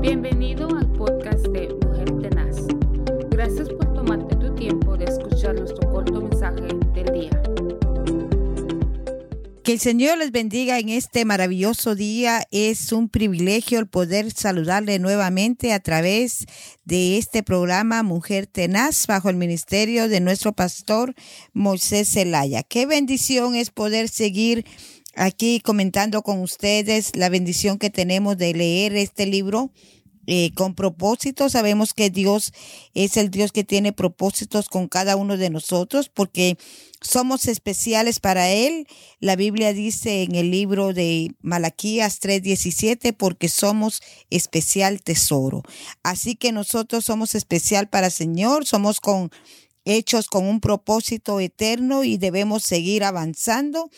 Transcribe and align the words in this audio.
Bienvenido 0.00 0.66
al 0.74 0.90
podcast 0.92 1.46
de 1.48 1.68
Mujer 1.84 2.10
Tenaz. 2.22 2.56
Gracias 3.28 3.68
por 3.68 3.92
tomarte 3.92 4.34
tu 4.36 4.54
tiempo 4.54 4.96
de 4.96 5.04
escuchar 5.04 5.54
nuestro 5.54 5.92
corto 5.92 6.22
mensaje 6.22 6.68
del 6.94 7.12
día. 7.12 7.42
Que 9.62 9.74
el 9.74 9.78
Señor 9.78 10.16
les 10.16 10.32
bendiga 10.32 10.78
en 10.78 10.88
este 10.88 11.26
maravilloso 11.26 11.94
día. 11.94 12.42
Es 12.50 12.92
un 12.92 13.10
privilegio 13.10 13.78
el 13.78 13.88
poder 13.88 14.32
saludarle 14.32 14.98
nuevamente 14.98 15.74
a 15.74 15.80
través 15.80 16.46
de 16.86 17.18
este 17.18 17.42
programa 17.42 18.02
Mujer 18.02 18.46
Tenaz 18.46 19.06
bajo 19.06 19.28
el 19.28 19.36
ministerio 19.36 20.08
de 20.08 20.20
nuestro 20.20 20.54
pastor 20.54 21.14
Moisés 21.52 22.10
Zelaya. 22.10 22.62
Qué 22.62 22.86
bendición 22.86 23.54
es 23.54 23.70
poder 23.70 24.08
seguir 24.08 24.64
aquí 25.14 25.60
comentando 25.60 26.22
con 26.22 26.40
ustedes 26.40 27.16
la 27.16 27.28
bendición 27.28 27.78
que 27.78 27.90
tenemos 27.90 28.36
de 28.36 28.54
leer 28.54 28.96
este 28.96 29.26
libro. 29.26 29.70
Eh, 30.26 30.52
con 30.54 30.76
propósito. 30.76 31.48
Sabemos 31.48 31.92
que 31.92 32.08
Dios 32.08 32.52
es 32.94 33.16
el 33.16 33.30
Dios 33.30 33.50
que 33.50 33.64
tiene 33.64 33.92
propósitos 33.92 34.68
con 34.68 34.86
cada 34.86 35.16
uno 35.16 35.36
de 35.36 35.50
nosotros 35.50 36.08
porque 36.08 36.56
somos 37.00 37.46
especiales 37.46 38.20
para 38.20 38.48
Él. 38.48 38.86
La 39.18 39.34
Biblia 39.34 39.72
dice 39.72 40.22
en 40.22 40.36
el 40.36 40.52
libro 40.52 40.92
de 40.92 41.34
Malaquías 41.40 42.20
3:17 42.20 43.12
porque 43.12 43.48
somos 43.48 44.02
especial 44.28 45.02
tesoro. 45.02 45.62
Así 46.04 46.36
que 46.36 46.52
nosotros 46.52 47.06
somos 47.06 47.34
especial 47.34 47.88
para 47.88 48.06
el 48.06 48.12
Señor, 48.12 48.66
somos 48.66 49.00
con 49.00 49.30
hechos 49.84 50.28
con 50.28 50.46
un 50.46 50.60
propósito 50.60 51.40
eterno 51.40 52.04
y 52.04 52.18
debemos 52.18 52.62
seguir 52.62 53.02
avanzando 53.02 53.90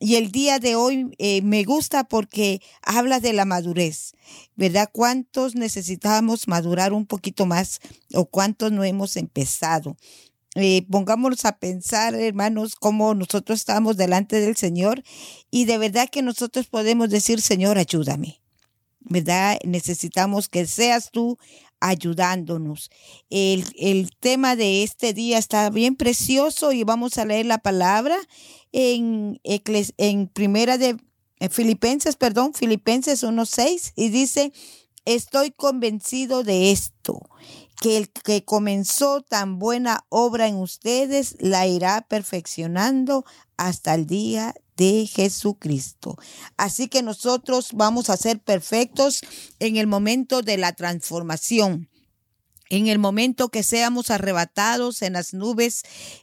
y 0.00 0.16
el 0.16 0.32
día 0.32 0.58
de 0.58 0.76
hoy 0.76 1.14
eh, 1.18 1.42
me 1.42 1.62
gusta 1.62 2.04
porque 2.04 2.62
habla 2.82 3.20
de 3.20 3.34
la 3.34 3.44
madurez, 3.44 4.14
¿verdad? 4.56 4.88
¿Cuántos 4.90 5.54
necesitamos 5.54 6.48
madurar 6.48 6.94
un 6.94 7.04
poquito 7.04 7.44
más 7.44 7.80
o 8.14 8.24
cuántos 8.24 8.72
no 8.72 8.82
hemos 8.82 9.16
empezado? 9.16 9.98
Eh, 10.54 10.86
pongámonos 10.90 11.44
a 11.44 11.58
pensar, 11.58 12.14
hermanos, 12.14 12.76
cómo 12.76 13.14
nosotros 13.14 13.60
estamos 13.60 13.98
delante 13.98 14.40
del 14.40 14.56
Señor 14.56 15.04
y 15.50 15.66
de 15.66 15.76
verdad 15.76 16.08
que 16.10 16.22
nosotros 16.22 16.66
podemos 16.66 17.10
decir, 17.10 17.42
Señor, 17.42 17.76
ayúdame. 17.76 18.40
¿Verdad? 19.00 19.58
Necesitamos 19.64 20.48
que 20.48 20.66
seas 20.66 21.10
tú 21.10 21.38
ayudándonos. 21.80 22.90
El, 23.30 23.64
el 23.78 24.10
tema 24.20 24.56
de 24.56 24.82
este 24.82 25.12
día 25.12 25.38
está 25.38 25.70
bien 25.70 25.96
precioso 25.96 26.72
y 26.72 26.84
vamos 26.84 27.18
a 27.18 27.24
leer 27.24 27.46
la 27.46 27.58
palabra 27.58 28.16
en, 28.72 29.40
en 29.42 30.28
primera 30.28 30.78
de 30.78 30.96
Filipenses, 31.50 32.16
perdón, 32.16 32.52
Filipenses 32.52 33.24
1.6 33.24 33.92
y 33.96 34.10
dice, 34.10 34.52
estoy 35.06 35.50
convencido 35.50 36.42
de 36.42 36.70
esto, 36.70 37.20
que 37.80 37.96
el 37.96 38.10
que 38.10 38.44
comenzó 38.44 39.22
tan 39.22 39.58
buena 39.58 40.04
obra 40.10 40.46
en 40.46 40.56
ustedes 40.56 41.36
la 41.40 41.66
irá 41.66 42.02
perfeccionando 42.02 43.24
hasta 43.56 43.94
el 43.94 44.06
día 44.06 44.54
de 44.76 45.06
Jesucristo. 45.06 46.16
Así 46.58 46.88
que 46.88 47.02
nosotros 47.02 47.70
vamos 47.72 48.10
a 48.10 48.18
ser 48.18 48.38
perfectos 48.38 49.22
en 49.58 49.76
el 49.76 49.86
momento 49.86 50.42
de 50.42 50.58
la 50.58 50.74
transformación. 50.74 51.88
En 52.68 52.86
el 52.86 52.98
momento 52.98 53.48
que 53.48 53.62
seamos 53.62 54.10
arrebatados 54.10 55.02
en 55.02 55.14
las 55.14 55.34
nubes 55.34 55.82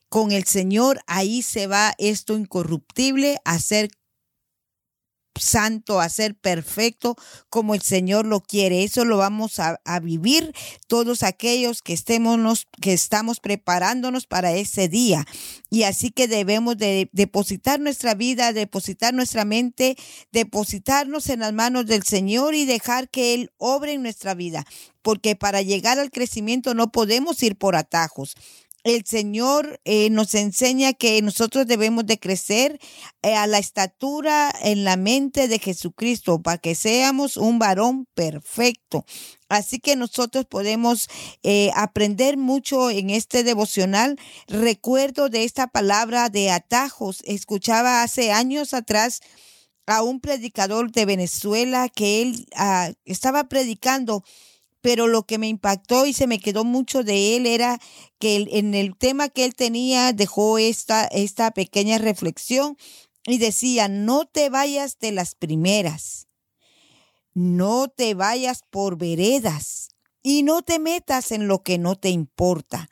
con 0.09 0.31
el 0.31 0.45
Señor, 0.45 1.01
ahí 1.07 1.41
se 1.41 1.67
va 1.67 1.93
esto 1.97 2.37
incorruptible 2.37 3.39
a 3.43 3.59
ser 3.59 3.89
santo, 5.39 5.99
a 5.99 6.09
ser 6.09 6.35
perfecto 6.35 7.15
como 7.49 7.75
el 7.75 7.81
Señor 7.81 8.25
lo 8.25 8.41
quiere. 8.41 8.83
Eso 8.83 9.05
lo 9.05 9.17
vamos 9.17 9.59
a, 9.59 9.79
vivir 10.01 10.53
todos 10.87 11.23
aquellos 11.23 11.81
que 11.81 11.93
estemos, 11.93 12.67
que 12.81 12.93
estamos 12.93 13.39
preparándonos 13.39 14.27
para 14.27 14.53
ese 14.53 14.87
día. 14.87 15.25
Y 15.69 15.83
así 15.83 16.11
que 16.11 16.27
debemos 16.27 16.77
de 16.77 17.09
depositar 17.11 17.79
nuestra 17.79 18.13
vida, 18.13 18.53
depositar 18.53 19.13
nuestra 19.13 19.45
mente, 19.45 19.97
depositarnos 20.31 21.29
en 21.29 21.39
las 21.39 21.53
manos 21.53 21.85
del 21.87 22.03
Señor 22.03 22.55
y 22.55 22.65
dejar 22.65 23.09
que 23.09 23.33
Él 23.33 23.51
obre 23.57 23.93
en 23.93 24.03
nuestra 24.03 24.33
vida. 24.33 24.65
Porque 25.01 25.35
para 25.35 25.61
llegar 25.61 25.99
al 25.99 26.11
crecimiento 26.11 26.73
no 26.73 26.91
podemos 26.91 27.41
ir 27.41 27.57
por 27.57 27.75
atajos 27.75 28.35
el 28.89 29.05
Señor 29.05 29.79
eh, 29.85 30.09
nos 30.09 30.33
enseña 30.35 30.93
que 30.93 31.21
nosotros 31.21 31.67
debemos 31.67 32.05
de 32.05 32.19
crecer 32.19 32.79
eh, 33.21 33.35
a 33.35 33.47
la 33.47 33.57
estatura 33.57 34.53
en 34.61 34.83
la 34.83 34.97
mente 34.97 35.47
de 35.47 35.59
Jesucristo 35.59 36.41
para 36.41 36.57
que 36.57 36.75
seamos 36.75 37.37
un 37.37 37.59
varón 37.59 38.07
perfecto. 38.13 39.05
Así 39.49 39.79
que 39.79 39.95
nosotros 39.95 40.45
podemos 40.45 41.09
eh, 41.43 41.71
aprender 41.75 42.37
mucho 42.37 42.89
en 42.89 43.09
este 43.09 43.43
devocional. 43.43 44.19
Recuerdo 44.47 45.29
de 45.29 45.43
esta 45.43 45.67
palabra 45.67 46.29
de 46.29 46.51
atajos. 46.51 47.21
Escuchaba 47.25 48.03
hace 48.03 48.31
años 48.31 48.73
atrás 48.73 49.21
a 49.85 50.03
un 50.03 50.19
predicador 50.19 50.91
de 50.91 51.05
Venezuela 51.05 51.87
que 51.89 52.21
él 52.21 52.45
ah, 52.55 52.91
estaba 53.05 53.45
predicando 53.45 54.23
pero 54.87 55.07
lo 55.07 55.23
que 55.23 55.37
me 55.37 55.49
impactó 55.49 56.05
y 56.05 56.13
se 56.13 56.27
me 56.27 56.39
quedó 56.39 56.63
mucho 56.63 57.03
de 57.03 57.35
él 57.35 57.45
era 57.45 57.77
que 58.19 58.47
en 58.51 58.73
el 58.73 58.95
tema 58.95 59.27
que 59.27 59.43
él 59.43 59.53
tenía 59.53 60.13
dejó 60.13 60.59
esta, 60.59 61.03
esta 61.03 61.51
pequeña 61.51 61.97
reflexión 61.97 62.77
y 63.25 63.37
decía, 63.37 63.89
no 63.89 64.23
te 64.23 64.49
vayas 64.49 64.97
de 64.99 65.11
las 65.11 65.35
primeras, 65.35 66.29
no 67.33 67.89
te 67.89 68.13
vayas 68.13 68.61
por 68.69 68.97
veredas 68.97 69.89
y 70.23 70.43
no 70.43 70.61
te 70.61 70.79
metas 70.79 71.33
en 71.33 71.49
lo 71.49 71.63
que 71.63 71.77
no 71.77 71.97
te 71.97 72.09
importa. 72.09 72.87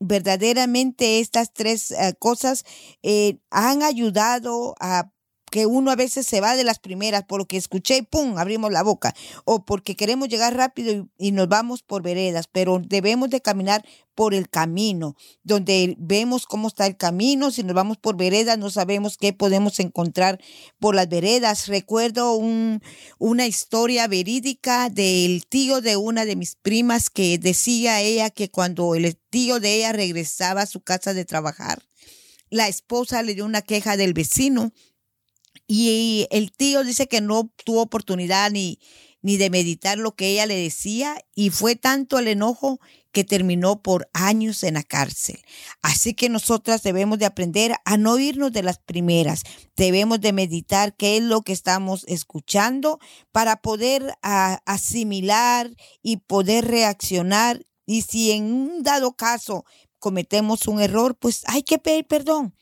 Verdaderamente 0.00 1.20
estas 1.20 1.52
tres 1.52 1.90
eh, 1.90 2.14
cosas 2.18 2.64
eh, 3.02 3.36
han 3.50 3.82
ayudado 3.82 4.76
a 4.80 5.12
que 5.54 5.66
uno 5.66 5.92
a 5.92 5.94
veces 5.94 6.26
se 6.26 6.40
va 6.40 6.56
de 6.56 6.64
las 6.64 6.80
primeras 6.80 7.22
por 7.22 7.38
lo 7.38 7.46
que 7.46 7.56
escuché 7.56 7.98
y 7.98 8.02
pum, 8.02 8.38
abrimos 8.38 8.72
la 8.72 8.82
boca, 8.82 9.14
o 9.44 9.64
porque 9.64 9.94
queremos 9.94 10.28
llegar 10.28 10.56
rápido 10.56 11.06
y, 11.16 11.30
nos 11.30 11.48
vamos 11.48 11.84
por 11.84 12.02
veredas, 12.02 12.48
pero 12.50 12.82
debemos 12.84 13.30
de 13.30 13.40
caminar 13.40 13.84
por 14.16 14.34
el 14.34 14.48
camino, 14.48 15.14
donde 15.44 15.94
vemos 15.96 16.46
cómo 16.46 16.66
está 16.66 16.88
el 16.88 16.96
camino, 16.96 17.52
si 17.52 17.62
nos 17.62 17.76
vamos 17.76 17.98
por 17.98 18.16
veredas 18.16 18.58
no 18.58 18.68
sabemos 18.68 19.16
qué 19.16 19.32
podemos 19.32 19.78
encontrar 19.78 20.40
por 20.80 20.96
las 20.96 21.08
veredas. 21.08 21.68
Recuerdo 21.68 22.34
un, 22.34 22.82
una 23.18 23.46
historia 23.46 24.08
verídica 24.08 24.90
del 24.90 25.46
tío 25.46 25.80
de 25.80 25.96
una 25.96 26.24
de 26.24 26.34
mis 26.34 26.56
primas 26.56 27.10
que 27.10 27.38
decía 27.38 28.00
ella 28.00 28.28
que 28.30 28.50
cuando 28.50 28.96
el 28.96 29.16
tío 29.30 29.60
de 29.60 29.76
ella 29.76 29.92
regresaba 29.92 30.62
a 30.62 30.66
su 30.66 30.80
casa 30.80 31.14
de 31.14 31.24
trabajar, 31.24 31.80
la 32.50 32.66
esposa 32.66 33.22
le 33.22 33.34
dio 33.34 33.44
una 33.44 33.62
queja 33.62 33.96
del 33.96 34.14
vecino 34.14 34.72
y 35.66 36.26
el 36.30 36.52
tío 36.52 36.84
dice 36.84 37.06
que 37.06 37.20
no 37.20 37.50
tuvo 37.64 37.82
oportunidad 37.82 38.50
ni, 38.50 38.78
ni 39.24 39.38
de 39.38 39.48
meditar 39.48 39.96
lo 39.96 40.14
que 40.14 40.28
ella 40.28 40.44
le 40.44 40.54
decía 40.54 41.16
y 41.34 41.48
fue 41.48 41.76
tanto 41.76 42.18
el 42.18 42.28
enojo 42.28 42.78
que 43.10 43.24
terminó 43.24 43.80
por 43.80 44.10
años 44.12 44.62
en 44.64 44.74
la 44.74 44.82
cárcel. 44.82 45.40
Así 45.80 46.12
que 46.12 46.28
nosotras 46.28 46.82
debemos 46.82 47.18
de 47.18 47.24
aprender 47.24 47.74
a 47.86 47.96
no 47.96 48.18
irnos 48.18 48.52
de 48.52 48.62
las 48.62 48.78
primeras. 48.78 49.44
Debemos 49.76 50.20
de 50.20 50.34
meditar 50.34 50.94
qué 50.94 51.16
es 51.16 51.22
lo 51.22 51.40
que 51.40 51.54
estamos 51.54 52.04
escuchando 52.06 52.98
para 53.32 53.62
poder 53.62 54.14
asimilar 54.20 55.70
y 56.02 56.18
poder 56.18 56.66
reaccionar. 56.66 57.64
Y 57.86 58.02
si 58.02 58.32
en 58.32 58.52
un 58.52 58.82
dado 58.82 59.14
caso 59.14 59.64
cometemos 59.98 60.66
un 60.66 60.82
error, 60.82 61.16
pues 61.16 61.44
hay 61.46 61.62
que 61.62 61.78
pedir 61.78 62.06
perdón 62.06 62.54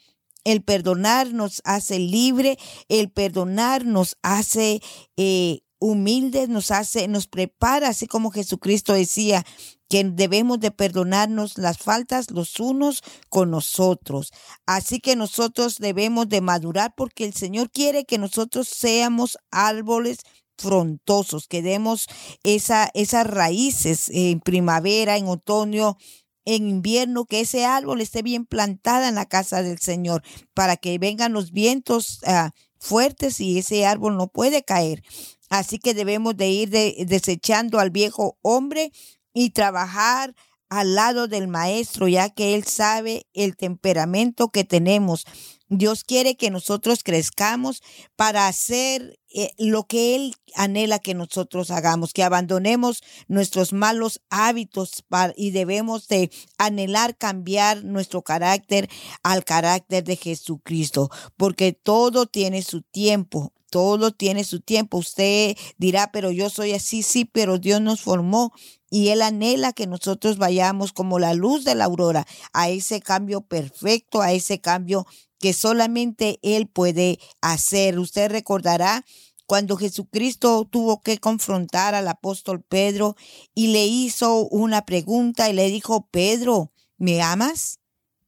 el 0.44 0.62
perdonar 0.62 1.32
nos 1.32 1.62
hace 1.64 1.98
libre, 1.98 2.58
el 2.88 3.10
perdonar 3.10 3.84
nos 3.84 4.16
hace 4.22 4.80
eh, 5.16 5.60
humildes, 5.78 6.48
nos 6.48 6.70
hace, 6.70 7.08
nos 7.08 7.26
prepara, 7.26 7.88
así 7.88 8.06
como 8.06 8.30
Jesucristo 8.30 8.92
decía 8.92 9.44
que 9.88 10.04
debemos 10.04 10.58
de 10.60 10.70
perdonarnos 10.70 11.58
las 11.58 11.78
faltas 11.78 12.30
los 12.30 12.58
unos 12.60 13.02
con 13.28 13.50
nosotros. 13.50 14.32
Así 14.64 15.00
que 15.00 15.16
nosotros 15.16 15.76
debemos 15.78 16.28
de 16.28 16.40
madurar 16.40 16.94
porque 16.96 17.24
el 17.24 17.34
Señor 17.34 17.70
quiere 17.70 18.04
que 18.04 18.16
nosotros 18.16 18.68
seamos 18.68 19.36
árboles 19.50 20.20
frontosos, 20.56 21.48
que 21.48 21.60
demos 21.60 22.06
esa, 22.44 22.90
esas 22.94 23.26
raíces 23.26 24.08
en 24.10 24.40
primavera, 24.40 25.16
en 25.16 25.26
otoño, 25.26 25.98
en 26.44 26.68
invierno, 26.68 27.24
que 27.24 27.40
ese 27.40 27.64
árbol 27.64 28.00
esté 28.00 28.22
bien 28.22 28.46
plantada 28.46 29.08
en 29.08 29.14
la 29.14 29.26
casa 29.26 29.62
del 29.62 29.78
Señor, 29.78 30.22
para 30.54 30.76
que 30.76 30.98
vengan 30.98 31.32
los 31.32 31.52
vientos 31.52 32.20
ah, 32.26 32.50
fuertes 32.78 33.40
y 33.40 33.58
ese 33.58 33.86
árbol 33.86 34.16
no 34.16 34.28
puede 34.28 34.62
caer. 34.62 35.02
Así 35.48 35.78
que 35.78 35.94
debemos 35.94 36.36
de 36.36 36.48
ir 36.48 36.70
desechando 36.70 37.78
al 37.78 37.90
viejo 37.90 38.38
hombre 38.42 38.90
y 39.34 39.50
trabajar 39.50 40.34
al 40.68 40.94
lado 40.94 41.28
del 41.28 41.48
maestro, 41.48 42.08
ya 42.08 42.30
que 42.30 42.54
él 42.54 42.64
sabe 42.64 43.26
el 43.34 43.56
temperamento 43.56 44.48
que 44.48 44.64
tenemos. 44.64 45.26
Dios 45.74 46.04
quiere 46.04 46.36
que 46.36 46.50
nosotros 46.50 47.02
crezcamos 47.02 47.82
para 48.14 48.46
hacer 48.46 49.18
eh, 49.34 49.52
lo 49.56 49.84
que 49.84 50.14
Él 50.14 50.34
anhela 50.54 50.98
que 50.98 51.14
nosotros 51.14 51.70
hagamos, 51.70 52.12
que 52.12 52.22
abandonemos 52.22 53.02
nuestros 53.26 53.72
malos 53.72 54.20
hábitos 54.28 55.02
y 55.34 55.50
debemos 55.52 56.08
de 56.08 56.30
anhelar 56.58 57.16
cambiar 57.16 57.84
nuestro 57.84 58.20
carácter 58.20 58.90
al 59.22 59.44
carácter 59.44 60.04
de 60.04 60.16
Jesucristo, 60.16 61.10
porque 61.38 61.72
todo 61.72 62.26
tiene 62.26 62.60
su 62.60 62.82
tiempo. 62.82 63.54
Todo 63.72 64.10
tiene 64.10 64.44
su 64.44 64.60
tiempo. 64.60 64.98
Usted 64.98 65.56
dirá, 65.78 66.12
pero 66.12 66.30
yo 66.30 66.50
soy 66.50 66.72
así, 66.72 67.02
sí, 67.02 67.24
pero 67.24 67.56
Dios 67.56 67.80
nos 67.80 68.02
formó 68.02 68.52
y 68.90 69.08
Él 69.08 69.22
anhela 69.22 69.72
que 69.72 69.86
nosotros 69.86 70.36
vayamos 70.36 70.92
como 70.92 71.18
la 71.18 71.32
luz 71.32 71.64
de 71.64 71.74
la 71.74 71.86
aurora 71.86 72.26
a 72.52 72.68
ese 72.68 73.00
cambio 73.00 73.40
perfecto, 73.40 74.20
a 74.20 74.32
ese 74.32 74.60
cambio 74.60 75.06
que 75.38 75.54
solamente 75.54 76.38
Él 76.42 76.66
puede 76.66 77.18
hacer. 77.40 77.98
Usted 77.98 78.30
recordará 78.30 79.06
cuando 79.46 79.78
Jesucristo 79.78 80.68
tuvo 80.70 81.00
que 81.00 81.16
confrontar 81.16 81.94
al 81.94 82.08
apóstol 82.08 82.62
Pedro 82.62 83.16
y 83.54 83.68
le 83.68 83.86
hizo 83.86 84.46
una 84.48 84.84
pregunta 84.84 85.48
y 85.48 85.54
le 85.54 85.70
dijo, 85.70 86.08
Pedro, 86.10 86.72
¿me 86.98 87.22
amas? 87.22 87.78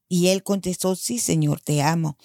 Y 0.09 0.29
él 0.29 0.43
contestó, 0.43 0.97
sí, 0.97 1.19
Señor, 1.19 1.61
te 1.61 1.83
amo. 1.83 2.17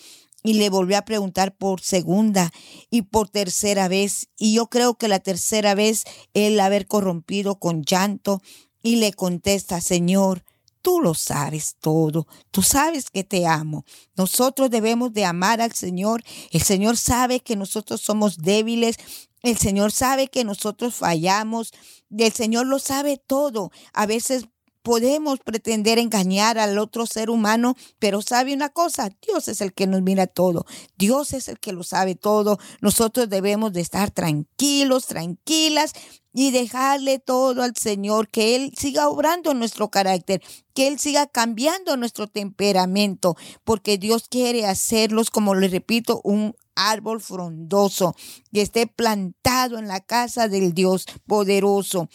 Y 0.50 0.54
le 0.54 0.72
volvió 0.72 0.98
a 0.98 1.04
preguntar 1.04 1.56
por 1.56 1.80
segunda 1.80 2.52
y 2.90 3.04
por 3.04 3.30
tercera 3.30 3.88
vez. 3.88 4.30
Y 4.36 4.56
yo 4.56 4.66
creo 4.66 4.96
que 4.96 5.08
la 5.08 5.20
tercera 5.20 5.76
vez 5.76 6.06
él 6.34 6.60
haber 6.60 6.88
corrompido 6.88 7.60
con 7.60 7.84
llanto 7.84 8.42
y 8.82 8.96
le 8.96 9.14
contesta, 9.14 9.80
Señor, 9.80 10.44
Tú 10.82 11.02
lo 11.02 11.14
sabes 11.14 11.76
todo. 11.80 12.26
Tú 12.52 12.62
sabes 12.62 13.10
que 13.12 13.26
te 13.26 13.46
amo. 13.46 13.84
Nosotros 14.16 14.70
debemos 14.70 15.12
de 15.14 15.26
amar 15.26 15.60
al 15.60 15.74
Señor. 15.74 16.24
El 16.52 16.62
Señor 16.62 16.96
sabe 16.96 17.42
que 17.42 17.58
nosotros 17.58 18.00
somos 18.02 18.38
débiles. 18.38 18.96
El 19.44 19.58
Señor 19.58 19.92
sabe 19.92 20.30
que 20.30 20.46
nosotros 20.46 20.96
fallamos. 20.96 21.74
El 22.18 22.32
Señor 22.32 22.66
lo 22.66 22.80
sabe 22.80 23.18
todo. 23.18 23.72
A 23.94 24.06
veces 24.06 24.46
podemos 24.82 25.40
pretender 25.40 26.00
engañar 26.00 26.58
al 26.58 26.78
otro 26.78 27.06
ser 27.06 27.30
humano, 27.30 27.76
pero 28.00 28.22
sabe 28.22 28.54
una 28.54 28.70
cosa, 28.70 29.10
Dios 29.26 29.48
es 29.48 29.62
el 29.62 29.74
que 29.74 29.88
nos 29.88 30.02
mira 30.02 30.28
todo, 30.28 30.66
Dios 30.98 31.34
es 31.34 31.48
el 31.48 31.60
que 31.60 31.74
lo 31.74 31.84
sabe 31.84 32.16
todo. 32.16 32.58
Nosotros 32.82 33.30
debemos 33.30 33.74
de 33.74 33.82
estar 33.82 34.12
tranquilos, 34.12 35.06
tranquilas 35.08 35.94
y 36.34 36.52
dejarle 36.52 37.20
todo 37.20 37.64
al 37.64 37.76
Señor, 37.76 38.30
que 38.30 38.56
Él 38.56 38.72
siga 38.78 39.10
obrando 39.10 39.54
nuestro 39.54 39.90
carácter, 39.90 40.42
que 40.74 40.88
Él 40.88 41.00
siga 41.00 41.28
cambiando 41.28 41.98
nuestro 41.98 42.28
temperamento, 42.28 43.36
porque 43.64 43.98
Dios 43.98 44.28
quiere 44.30 44.66
hacerlos, 44.66 45.30
como 45.32 45.56
le 45.56 45.68
repito, 45.68 46.22
un 46.24 46.56
árbol 46.76 47.20
frondoso 47.20 48.16
que 48.54 48.62
esté 48.62 48.88
plantado 48.88 49.78
en 49.78 49.88
la 49.88 50.00
casa 50.00 50.48
del 50.48 50.74
Dios 50.74 51.06
poderoso. 51.28 52.10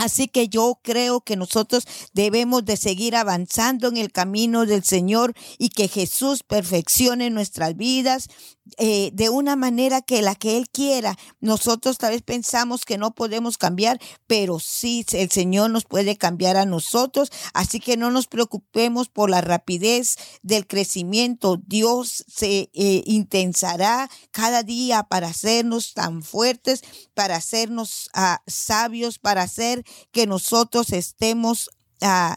Así 0.00 0.28
que 0.28 0.48
yo 0.48 0.80
creo 0.82 1.20
que 1.20 1.36
nosotros 1.36 1.84
debemos 2.14 2.64
de 2.64 2.78
seguir 2.78 3.14
avanzando 3.14 3.86
en 3.88 3.98
el 3.98 4.10
camino 4.10 4.64
del 4.64 4.82
Señor 4.82 5.34
y 5.58 5.68
que 5.68 5.88
Jesús 5.88 6.42
perfeccione 6.42 7.28
nuestras 7.28 7.76
vidas 7.76 8.28
eh, 8.78 9.10
de 9.12 9.28
una 9.30 9.56
manera 9.56 10.02
que 10.02 10.22
la 10.22 10.34
que 10.34 10.56
Él 10.56 10.68
quiera. 10.68 11.16
Nosotros 11.40 11.98
tal 11.98 12.12
vez 12.12 12.22
pensamos 12.22 12.84
que 12.84 12.98
no 12.98 13.14
podemos 13.14 13.58
cambiar, 13.58 14.00
pero 14.26 14.58
sí, 14.58 15.04
el 15.12 15.30
Señor 15.30 15.70
nos 15.70 15.84
puede 15.84 16.16
cambiar 16.16 16.56
a 16.56 16.66
nosotros. 16.66 17.30
Así 17.54 17.80
que 17.80 17.96
no 17.96 18.10
nos 18.10 18.26
preocupemos 18.26 19.08
por 19.08 19.30
la 19.30 19.40
rapidez 19.40 20.16
del 20.42 20.66
crecimiento. 20.66 21.60
Dios 21.66 22.24
se 22.28 22.70
eh, 22.72 23.02
intensará 23.06 24.10
cada 24.30 24.62
día 24.62 25.02
para 25.04 25.28
hacernos 25.28 25.94
tan 25.94 26.22
fuertes, 26.22 26.82
para 27.14 27.36
hacernos 27.36 28.10
ah, 28.14 28.42
sabios, 28.46 29.18
para 29.18 29.42
hacer 29.42 29.84
que 30.12 30.26
nosotros 30.26 30.92
estemos... 30.92 31.70
Uh, 32.02 32.34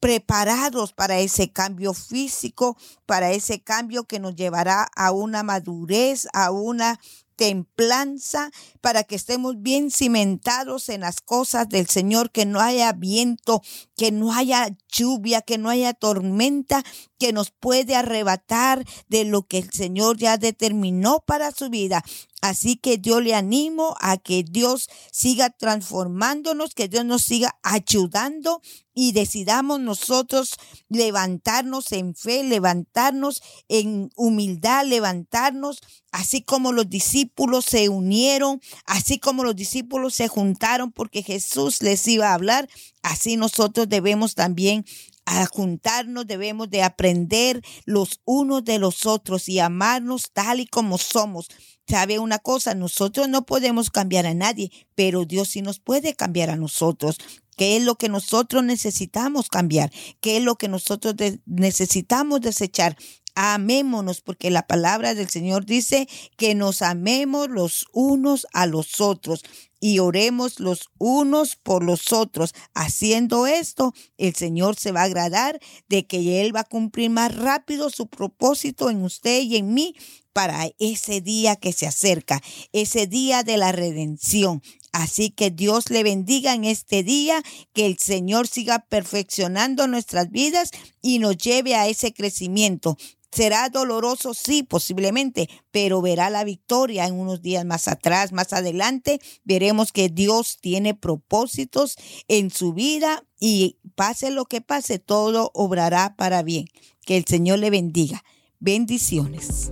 preparados 0.00 0.92
para 0.92 1.18
ese 1.18 1.50
cambio 1.50 1.94
físico, 1.94 2.76
para 3.06 3.32
ese 3.32 3.60
cambio 3.60 4.04
que 4.04 4.20
nos 4.20 4.36
llevará 4.36 4.88
a 4.96 5.12
una 5.12 5.42
madurez, 5.42 6.28
a 6.32 6.50
una 6.50 6.98
templanza, 7.38 8.50
para 8.80 9.04
que 9.04 9.14
estemos 9.14 9.62
bien 9.62 9.92
cimentados 9.92 10.88
en 10.88 11.02
las 11.02 11.20
cosas 11.20 11.68
del 11.68 11.86
Señor, 11.86 12.32
que 12.32 12.44
no 12.44 12.60
haya 12.60 12.92
viento, 12.92 13.62
que 13.96 14.10
no 14.10 14.32
haya 14.32 14.76
lluvia, 14.92 15.40
que 15.40 15.56
no 15.56 15.70
haya 15.70 15.94
tormenta 15.94 16.82
que 17.18 17.32
nos 17.32 17.50
puede 17.50 17.96
arrebatar 17.96 18.84
de 19.08 19.24
lo 19.24 19.42
que 19.42 19.58
el 19.58 19.70
Señor 19.70 20.16
ya 20.16 20.38
determinó 20.38 21.20
para 21.26 21.50
su 21.50 21.68
vida. 21.68 22.02
Así 22.40 22.76
que 22.76 22.98
yo 22.98 23.20
le 23.20 23.34
animo 23.34 23.96
a 24.00 24.16
que 24.16 24.44
Dios 24.44 24.88
siga 25.10 25.50
transformándonos, 25.50 26.72
que 26.72 26.86
Dios 26.86 27.04
nos 27.04 27.22
siga 27.22 27.58
ayudando 27.64 28.62
y 28.94 29.10
decidamos 29.10 29.80
nosotros 29.80 30.54
levantarnos 30.88 31.90
en 31.90 32.14
fe, 32.14 32.44
levantarnos 32.44 33.42
en 33.68 34.10
humildad, 34.14 34.86
levantarnos, 34.86 35.80
así 36.12 36.42
como 36.42 36.70
los 36.70 36.88
discípulos 36.88 37.64
se 37.64 37.88
unieron, 37.88 38.60
así 38.86 39.18
como 39.18 39.42
los 39.42 39.56
discípulos 39.56 40.14
se 40.14 40.28
juntaron 40.28 40.92
porque 40.92 41.24
Jesús 41.24 41.82
les 41.82 42.06
iba 42.06 42.30
a 42.30 42.34
hablar, 42.34 42.68
así 43.02 43.36
nosotros 43.36 43.88
debemos 43.88 44.36
también 44.36 44.84
a 45.28 45.46
juntarnos, 45.46 46.26
debemos 46.26 46.70
de 46.70 46.82
aprender 46.82 47.62
los 47.84 48.20
unos 48.24 48.64
de 48.64 48.78
los 48.78 49.06
otros 49.06 49.48
y 49.48 49.58
amarnos 49.58 50.30
tal 50.32 50.60
y 50.60 50.66
como 50.66 50.98
somos. 50.98 51.48
¿Sabe 51.86 52.18
una 52.18 52.38
cosa? 52.38 52.74
Nosotros 52.74 53.28
no 53.28 53.46
podemos 53.46 53.90
cambiar 53.90 54.26
a 54.26 54.34
nadie, 54.34 54.70
pero 54.94 55.24
Dios 55.24 55.48
sí 55.48 55.62
nos 55.62 55.80
puede 55.80 56.14
cambiar 56.14 56.50
a 56.50 56.56
nosotros. 56.56 57.18
¿Qué 57.56 57.76
es 57.76 57.82
lo 57.82 57.96
que 57.96 58.08
nosotros 58.08 58.62
necesitamos 58.62 59.48
cambiar? 59.48 59.90
¿Qué 60.20 60.36
es 60.36 60.42
lo 60.42 60.56
que 60.56 60.68
nosotros 60.68 61.14
necesitamos 61.44 62.40
desechar? 62.40 62.96
Amémonos, 63.38 64.20
porque 64.20 64.50
la 64.50 64.66
palabra 64.66 65.14
del 65.14 65.28
Señor 65.28 65.64
dice 65.64 66.08
que 66.36 66.56
nos 66.56 66.82
amemos 66.82 67.48
los 67.48 67.86
unos 67.92 68.48
a 68.52 68.66
los 68.66 69.00
otros 69.00 69.44
y 69.80 70.00
oremos 70.00 70.58
los 70.58 70.90
unos 70.98 71.54
por 71.54 71.84
los 71.84 72.12
otros. 72.12 72.52
Haciendo 72.74 73.46
esto, 73.46 73.94
el 74.16 74.34
Señor 74.34 74.74
se 74.74 74.90
va 74.90 75.02
a 75.02 75.04
agradar 75.04 75.60
de 75.88 76.04
que 76.04 76.40
Él 76.40 76.54
va 76.54 76.60
a 76.60 76.64
cumplir 76.64 77.10
más 77.10 77.36
rápido 77.36 77.90
su 77.90 78.08
propósito 78.08 78.90
en 78.90 79.04
usted 79.04 79.40
y 79.42 79.56
en 79.56 79.72
mí 79.72 79.94
para 80.32 80.70
ese 80.80 81.20
día 81.20 81.54
que 81.54 81.72
se 81.72 81.86
acerca, 81.86 82.40
ese 82.72 83.06
día 83.06 83.44
de 83.44 83.56
la 83.56 83.70
redención. 83.70 84.62
Así 84.92 85.30
que 85.30 85.50
Dios 85.50 85.90
le 85.90 86.02
bendiga 86.02 86.54
en 86.54 86.64
este 86.64 87.02
día, 87.02 87.42
que 87.72 87.86
el 87.86 87.98
Señor 87.98 88.48
siga 88.48 88.86
perfeccionando 88.88 89.86
nuestras 89.86 90.30
vidas 90.30 90.70
y 91.02 91.18
nos 91.18 91.36
lleve 91.36 91.74
a 91.74 91.88
ese 91.88 92.12
crecimiento. 92.12 92.96
Será 93.30 93.68
doloroso, 93.68 94.32
sí, 94.34 94.62
posiblemente, 94.62 95.48
pero 95.70 96.00
verá 96.00 96.30
la 96.30 96.44
victoria 96.44 97.06
en 97.06 97.14
unos 97.14 97.42
días 97.42 97.64
más 97.64 97.86
atrás, 97.86 98.32
más 98.32 98.52
adelante. 98.52 99.20
Veremos 99.44 99.92
que 99.92 100.08
Dios 100.08 100.58
tiene 100.60 100.94
propósitos 100.94 101.96
en 102.26 102.50
su 102.50 102.72
vida 102.72 103.24
y 103.38 103.78
pase 103.94 104.30
lo 104.30 104.46
que 104.46 104.60
pase, 104.60 104.98
todo 104.98 105.50
obrará 105.54 106.16
para 106.16 106.42
bien. 106.42 106.66
Que 107.04 107.16
el 107.16 107.24
Señor 107.26 107.58
le 107.58 107.70
bendiga. 107.70 108.24
Bendiciones. 108.60 109.70